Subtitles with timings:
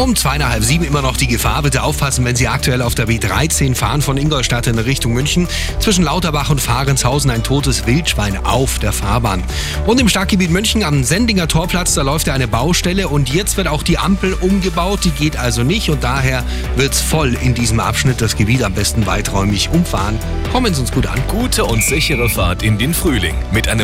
[0.00, 1.60] Um zweieinhalb sieben immer noch die Gefahr.
[1.60, 5.46] Bitte aufpassen, wenn Sie aktuell auf der B13 fahren von Ingolstadt in Richtung München.
[5.78, 9.44] Zwischen Lauterbach und Fahrenshausen ein totes Wildschwein auf der Fahrbahn.
[9.84, 13.68] Und im Stadtgebiet München am Sendinger Torplatz, da läuft ja eine Baustelle und jetzt wird
[13.68, 15.00] auch die Ampel umgebaut.
[15.04, 16.44] Die geht also nicht und daher
[16.76, 18.22] wird es voll in diesem Abschnitt.
[18.22, 20.18] Das Gebiet am besten weiträumig umfahren.
[20.50, 21.20] Kommen Sie uns gut an.
[21.28, 23.78] Gute und sichere Fahrt in den Frühling mit einem